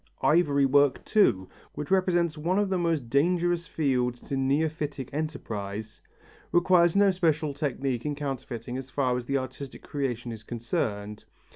Ivory 0.23 0.65
work 0.65 1.05
too, 1.05 1.47
which 1.75 1.91
represents 1.91 2.35
one 2.35 2.57
of 2.57 2.71
the 2.71 2.77
most 2.79 3.07
dangerous 3.07 3.67
fields 3.67 4.19
to 4.23 4.35
neophytic 4.35 5.13
enterprise, 5.13 6.01
requires 6.51 6.95
no 6.95 7.11
special 7.11 7.53
technique 7.53 8.03
in 8.03 8.15
counterfeiting 8.15 8.77
as 8.79 8.89
far 8.89 9.15
as 9.15 9.27
the 9.27 9.37
artistic 9.37 9.83
creation 9.83 10.31
is 10.31 10.41
concerned. 10.41 11.25